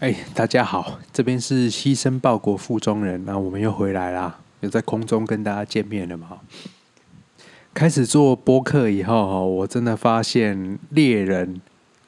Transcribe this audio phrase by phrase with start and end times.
[0.00, 6.38] 哎，大家好，这边是牺牲报国腹中人，那我们又回来啦，又在空中跟大家见面了嘛。
[7.74, 11.60] 开始做播客以后哈，我真的发现猎人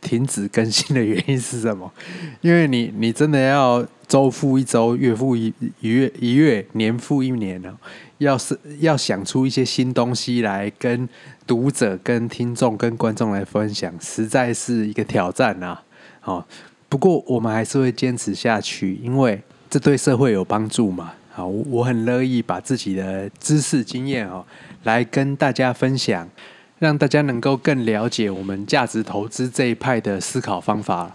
[0.00, 1.92] 停止更新的原因是什么？
[2.40, 7.78] 因为你你真的要周复一周，月复一月一月，年复一年了，
[8.16, 11.06] 要是要想出一些新东西来跟
[11.46, 15.82] 读者、跟听众、跟观众来分享，实在是一个挑战啊！
[16.20, 16.46] 好。
[16.94, 21.10] 不过我们还是会坚持下去，因为这对社会有帮助嘛。
[21.32, 24.44] 好，我很乐意把自己的知识经验哦，
[24.84, 26.28] 来跟大家分享，
[26.78, 31.10] 让大家能够更了解我们价值投资这一派的思考方法。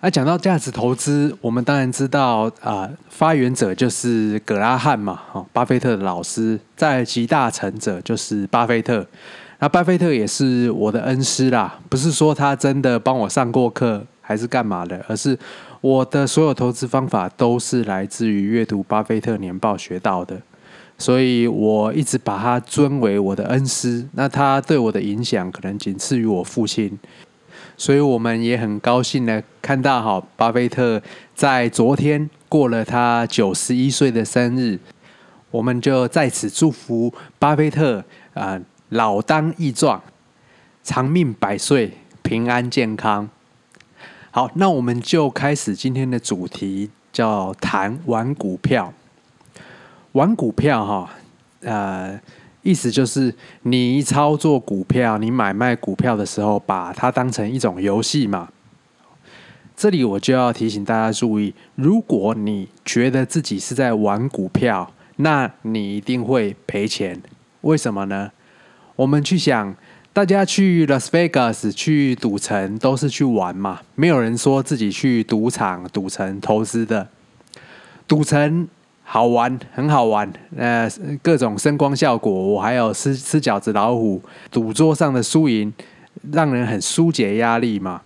[0.00, 9.06] 那讲到价值投资，我们当然知道啊，发源者就是葛拉汉嘛，哈，巴菲特的老师，在集大成者就是巴菲特。
[9.60, 14.04] 那巴菲特也是我的恩师啦，不是说他真的帮我上过课。
[14.30, 15.04] 还是干嘛的？
[15.08, 15.36] 而是
[15.80, 20.40] 我的所有投资方法都是来自于阅读巴菲特年报学到的，
[20.96, 24.06] 所以我一直把他尊为我的恩师。
[24.12, 26.96] 那他对我的影响可能仅次于我父亲，
[27.76, 31.02] 所以我们也很高兴的看到，哈，巴菲特
[31.34, 34.78] 在昨天过了他九十一岁的生日，
[35.50, 40.00] 我们就在此祝福巴菲特啊、老当益壮，
[40.84, 43.28] 长命百岁，平安健康。
[44.32, 48.94] 好，那我们就开始今天的主题，叫谈玩股票。
[50.12, 51.10] 玩股票哈，
[51.62, 52.20] 呃，
[52.62, 58.48] 意思就是你操作股票，你买卖股票的时候，把它当成一种游戏嘛。
[59.74, 67.20] 这里我就要提醒大家注意，如果你觉得自己是在玩股票，那你一定会赔钱。
[67.62, 68.30] 为什么呢？
[68.94, 69.74] 我们去想。
[70.20, 77.08] 大家去 Las Vegas 去赌城都是去玩嘛，没有人说自己去赌场、赌城投资的。
[78.06, 78.68] 赌城
[79.02, 80.86] 好玩，很好玩，呃，
[81.22, 85.72] 各种声光效果，我还有吃吃饺子老虎，赌桌上的输赢
[86.30, 88.02] 让人很疏解压力嘛。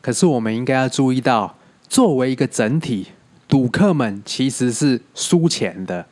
[0.00, 1.54] 可是我们应该要注意到，
[1.86, 3.08] 作为一个整体，
[3.46, 6.06] 赌客们其实是输钱的。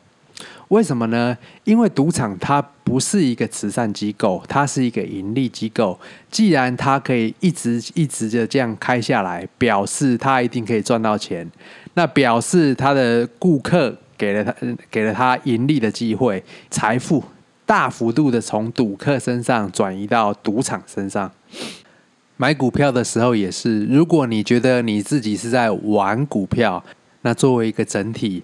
[0.71, 1.37] 为什么呢？
[1.65, 5.99] 因为赌场它不是一个慈善机构，它是一个盈利机构。
[6.29, 11.45] 既然它可以一直一直的这样开下来，表示它一定可以赚到钱。
[11.95, 14.55] 那表示它的顾客给了他
[14.89, 17.21] 给了他盈利的机会，财富
[17.65, 21.29] 大幅度的从赌客身上转移到赌场身上。
[22.37, 26.81] 买股票的时候也是，如果你觉得你自己是在玩股票，
[27.23, 28.41] 那作为一个整体。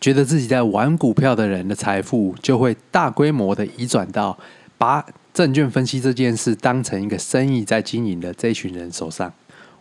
[0.00, 4.38] 觉得自己在玩股票的人的财富，就会大规模的移转到
[4.76, 5.04] 把
[5.34, 9.32] 证券分析这件事当成一个生意在经营的这群人手上。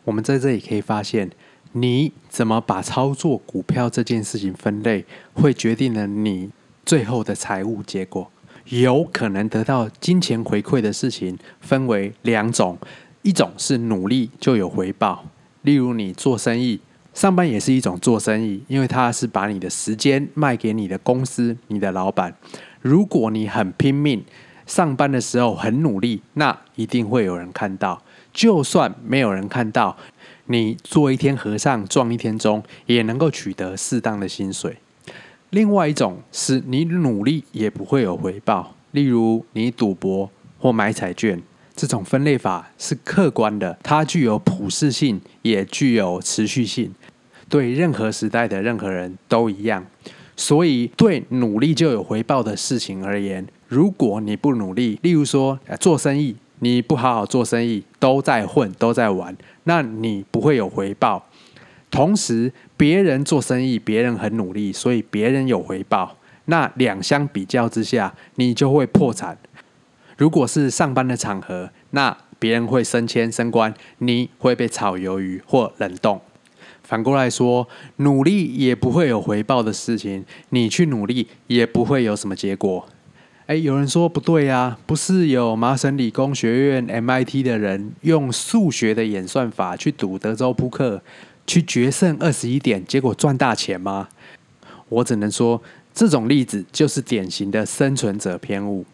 [0.04, 1.30] 我们在这里可以发现，
[1.74, 6.50] 你怎么把操作股票这件事情分类，会决定了你
[6.86, 8.32] 最后的财务结果。
[8.70, 12.78] 有可能得到金钱回馈的事情分为两种，
[13.22, 15.26] 一种是努力就有回报，
[15.62, 16.80] 例如你做生意。
[17.18, 22.32] 上班也是一种做生意，因为它是把你的时间卖给你的公司、你的老板。
[22.80, 24.24] 如果你很拼命，
[24.68, 28.00] 上班的时候很努力，那一定会有人看到。
[28.32, 29.98] 就算没有人看到，
[30.46, 34.78] 你做一天和尚撞一天钟，也能够取得适当的薪水。
[35.50, 40.30] 另外一种是你努力也不会有回报，例如你赌博
[40.60, 41.42] 或买彩券。
[41.76, 46.92] 这种分类法是客观的，它具有普适性，也具有持续性，
[47.50, 49.86] 对任何时代的任何人都一样。
[50.36, 61.28] 所以，对努力就有回报的事情而言，如果你不努力，例如说做生意，你不好好做生意，都在混，都在玩，那你不会有回报。
[61.90, 66.18] 同时，别人做生意，别人很努力，所以别人有回报。
[66.46, 69.38] 那两相比较之下，你就会破产。
[70.18, 76.22] 如果是上班的场合，那别人会升迁升官，你会被炒鱿鱼或冷冻。
[76.88, 77.68] 反过来说，
[77.98, 82.88] 努力也不会有回报的事情，你去努力也不会有什么结果。
[83.48, 91.02] 诶，有人说不对呀，不是有麻省理工学院 MIT 的人用数学的演算法去赌德州扑克，
[91.46, 94.08] 去决胜二十一点，结果赚大钱吗？
[94.88, 95.62] 我只能说，
[95.94, 98.86] 这种例子就是典型的生存者偏误。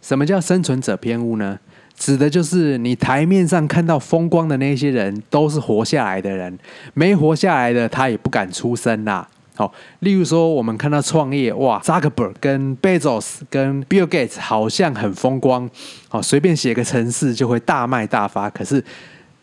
[0.00, 1.58] 什么叫生存者偏误呢？
[2.02, 6.58] 指的就是你台面上看到风光的那些人，都是活下来的人，
[6.94, 9.28] 没活下来的他也不敢出声啦。
[9.54, 15.70] 好，例如说我们看到创业，哇，扎克伯跟贝佐斯跟 Bill Gates 好像很风光，
[16.08, 18.50] 好，随便写个城市就会大卖大发。
[18.50, 18.82] 可是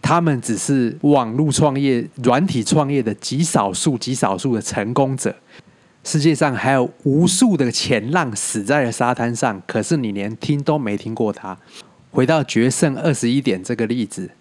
[0.02, 5.34] 他们只是网络创业、软体创业的极少数、极少数的成功者。
[6.04, 11.58] 世界上还有无数的前浪死在了沙滩上，可是你连听都没听过他。
[12.12, 14.32] 回到决胜二十一点这个例子，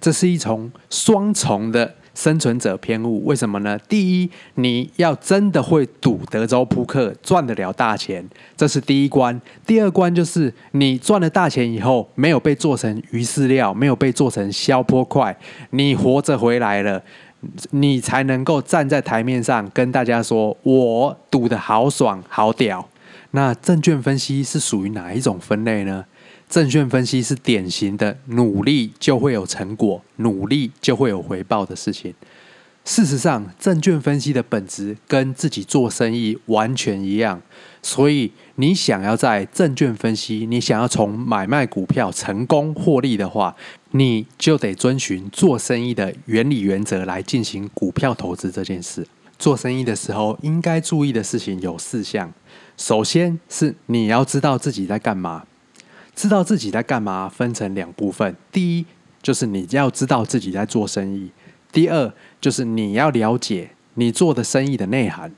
[0.00, 1.94] 这是一重双重的。
[2.14, 3.76] 生存者偏误，为什么呢？
[3.88, 8.24] 第一，你要真的会赌德州扑克，赚得了大钱，
[8.56, 9.40] 这是第一关。
[9.66, 15.36] 第二关就是你赚了大钱以后，没有被做成鱼饲料，没有被做成消波块，
[15.70, 17.02] 你活着回来了，
[17.70, 22.88] 你才能够站在台面上跟大家说，我赌得好爽，好屌。
[23.32, 26.04] 那证券分析是属于哪一种分类呢？
[26.48, 32.14] 证券分析是典型的努力就会有成果，努力就会有回报的事情。
[32.84, 37.40] 事实上，证券分析的本质跟自己做生意完全一样。
[37.82, 43.56] 所以，你想要在证券分析，你想要从买卖股票成功获利的话，
[43.92, 49.06] 你就得遵循做生意的原理原则来进行股票投资这件事。
[49.38, 52.30] 做生意的时候，应该注意的事情有四项。
[52.76, 55.44] 首先是你要知道自己在干嘛。
[56.14, 58.34] 知道自己在干嘛，分成两部分。
[58.52, 58.86] 第一，
[59.22, 61.28] 就是你要知道自己在做生意；
[61.72, 65.32] 第二，就是你要了解你做的生意的内涵。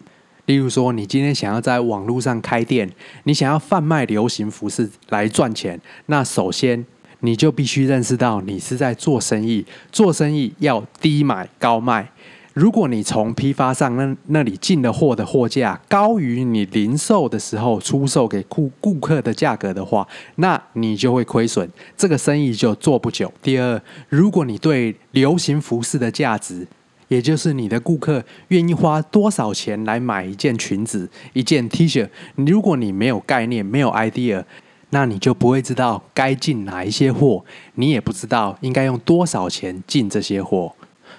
[0.45, 2.89] 例如说，你今天想要在网络上开店，
[3.25, 6.87] 你想要贩卖流行服饰来赚钱，那首先
[7.21, 12.13] 你就必须认识到你是在做生意，做生意要低买高卖。
[12.57, 21.69] 如果你从批发商那那里进的货的货价高于你零售的时候出售给顾顾客的价格的话，那你就会亏损，
[21.99, 23.31] 这个生意就做不久。
[23.43, 26.67] 第二，如果你对流行服饰的价值，
[27.09, 34.43] 也就是你的顾客愿意花多少钱来买一件裙子、一件 T 恤，如果你没有概念、没有 idea，
[34.89, 37.45] 那你就不会知道该进哪一些货，
[37.75, 40.75] 你也不知道应该用多少钱进这些货。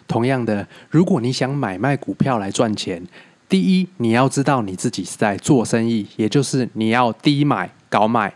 [0.08, 3.06] 同样的，如果你想买卖股票来赚钱，
[3.50, 8.34] 第一，你要知道你自己是在做生意，也就是你要低买高卖。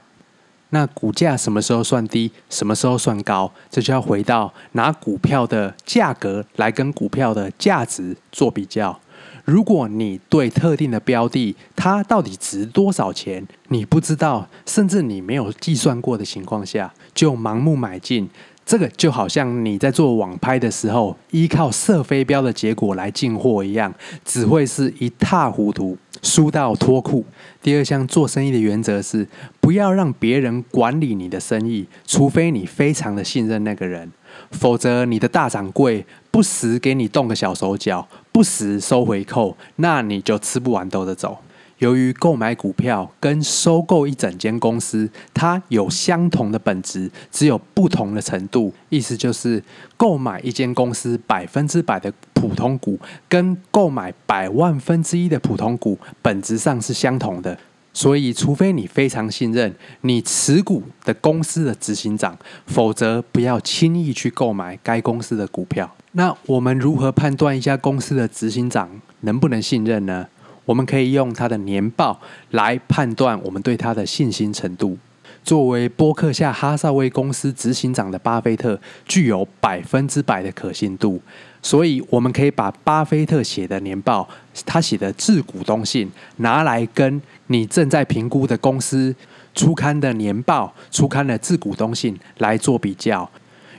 [0.73, 8.97] 那股价什么时候算低，什么时候算高，这就要回到拿股票的价格来跟股票的价值做比较。
[9.43, 18.29] 如果你对特定的标的，它到底值多少钱，你不知道，甚至你没有计算过的情况下，就盲目买进。
[18.65, 23.93] 这个就好像你在做网拍的时候，依靠射飞镖的结果来进货一样，
[24.23, 27.25] 只会是一塌糊涂，输到脱裤。
[27.61, 29.27] 第二项做生意的原则是，
[29.59, 34.09] 不要让别人管理你的生意，除非你非常的信任那个人，
[34.51, 41.37] 否则你的大掌柜不时给你动个小手脚，不时收回扣，那你就吃不完兜着走。
[41.81, 48.71] 由于购买股票跟收购一整间公司，它有相同的本质，只有不同的程度。
[48.89, 49.61] 意思就是，
[49.97, 57.57] 购买一间公司百分之百的普通股，跟购买百万分之一的普通股，本质上是相同的。
[57.93, 62.37] 所以，除非你非常信任你持股的公司的执行长，
[62.67, 65.91] 否则不要轻易去购买该公司的股票。
[66.11, 68.87] 那我们如何判断一家公司的执行长
[69.21, 70.27] 能不能信任呢？
[70.65, 72.19] 我们可以用他的年报
[72.51, 74.97] 来判断我们对他的信心程度。
[75.43, 81.19] 作为波克夏哈萨威公司执行长的巴菲特，具有百分之百的可信度，
[81.63, 84.29] 所以我们可以把巴菲特写的年报，
[84.67, 89.15] 他写的致股东信，拿来跟你正在评估的公司
[89.55, 93.27] 出刊的年报、出刊的致股东信来做比较。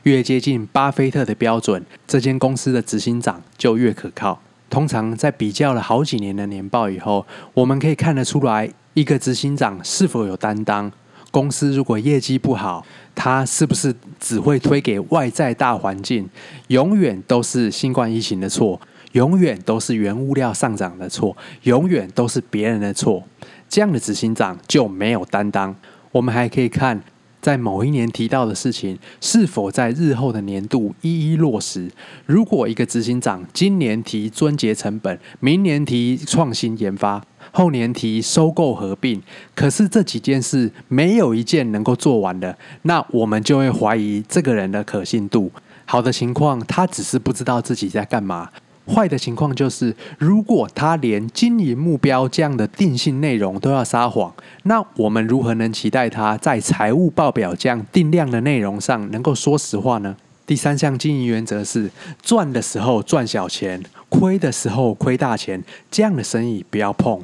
[0.03, 4.43] 越接近巴菲特的标准，这间公司的执行长就越可靠。
[4.73, 10.91] 通常在比较了好几年的年报以后，我们可以看得出来，一个执行长是否有担当。
[11.31, 12.83] 公司如果业绩不好，
[13.15, 16.27] 他是不是只会推给外在大环境，
[16.69, 18.81] 永远都是新冠疫情的错，
[19.13, 23.23] 永远都是原物料上涨的错，永远都是别人的错。
[23.69, 25.77] 这样的执行长就没有担当。
[26.13, 26.99] 我们还可以看。
[27.43, 31.91] 在某一年提到的事情，是否在日后的年度一一落实？
[32.25, 37.21] 如果一个执行长今年提撙节成本，明年提创新研发，
[37.51, 39.21] 后年提收购合并，
[39.57, 45.51] 可是这几件事没有一件能够做完的，那我们就会怀疑这个人的可信度。
[45.85, 48.49] 好的情况，他只是不知道自己在干嘛。
[48.87, 54.33] 坏的情况就是，如果他连经营目标这样的定性内容都要撒谎，
[54.65, 60.17] 那我们如何能期待他在财务报表这样定量的内容上能够说实话呢？
[60.45, 61.89] 第三项经营原则是：
[62.21, 67.21] 赚的时候赚小钱，亏的时候亏大钱，这样的生意不要碰。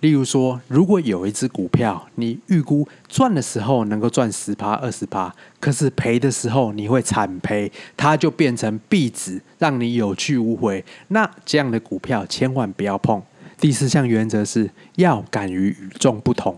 [0.00, 10.84] 例如说，如果有一只股票，你预估赚的时候能够赚十趴、二十趴，可是赔的时候你会惨赔，它就变成壁纸，让你有去无回。
[11.08, 13.20] 那这样的股票千万不要碰。
[13.60, 16.56] 第四项原则是要敢于与众不同。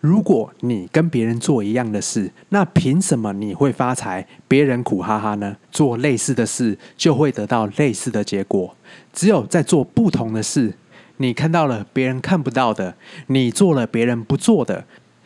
[0.00, 5.56] 如果你跟别人做一样的事，那凭什么你会发财，别人苦哈哈呢？
[5.70, 8.76] 做类似的事，就会得到类似的结果。
[9.12, 10.74] 只有在做不同的事，
[11.18, 12.94] 你看到了别人看不到的，
[13.28, 14.84] 你做了别人不做的，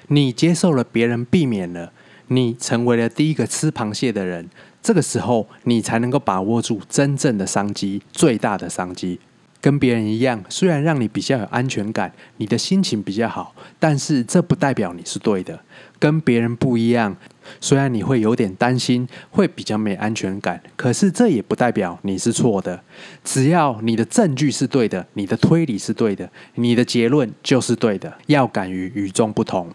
[0.08, 1.92] 你接受了别人避免了，
[2.28, 4.48] 你成为了第一个吃螃蟹的人。
[4.82, 9.18] 这个时候，你才能够把握住真正的商机，最大的商机。
[9.60, 15.58] 跟别人一样，虽然让你比较有安全感，你的心情比较好，但是这不代表你是对的。
[15.98, 17.16] 跟别人不一样，
[17.58, 22.78] 虽然你会有点担心，会比较没安全感，可是这也不代表你是错的。
[23.24, 28.12] 只要你的证据是对的，你的推理是对的，你的结论就是对的。
[28.26, 29.70] 要敢于与众不同。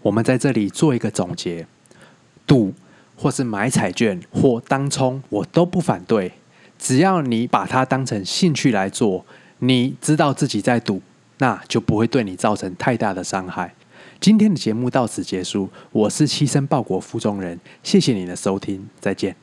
[0.00, 1.66] 我们在这里做一个总结：
[2.46, 2.72] 赌，
[3.14, 6.32] 或是买彩券，或当冲，我都不反对。
[6.82, 9.24] 只要你把它当成兴趣来做，
[9.60, 11.00] 你知道自己在赌，
[11.38, 13.72] 那就不会对你造成太大的伤害。
[14.18, 19.36] 今天的节目到此结束，我是牺牲报国负中人，谢谢你的收听，再见。